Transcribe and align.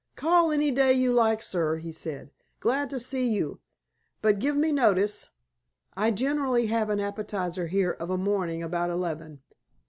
"Call 0.15 0.51
any 0.51 0.71
day 0.71 0.93
you 0.93 1.13
like, 1.13 1.43
sir," 1.43 1.75
he 1.77 1.91
said. 1.91 2.31
"Glad 2.59 2.89
to 2.89 2.99
see 2.99 3.29
you. 3.29 3.59
But 4.19 4.39
give 4.39 4.55
me 4.57 4.71
notice. 4.71 5.29
I 5.95 6.09
generally 6.09 6.65
have 6.65 6.89
an 6.89 6.99
appetizer 6.99 7.67
here 7.67 7.91
of 7.91 8.09
a 8.09 8.17
morning 8.17 8.63
about 8.63 8.89
eleven." 8.89 9.43